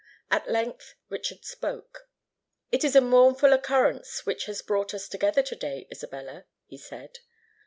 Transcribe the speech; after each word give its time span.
At 0.31 0.49
length 0.49 0.95
Richard 1.09 1.45
spoke. 1.45 2.09
"It 2.71 2.83
is 2.83 2.95
a 2.95 3.01
mournful 3.01 3.53
occurrence 3.53 4.25
which 4.25 4.45
has 4.45 4.63
brought 4.63 4.95
us 4.95 5.07
together 5.07 5.43
to 5.43 5.55
day, 5.55 5.87
Isabella," 5.91 6.45
he 6.65 6.79
said. 6.79 7.19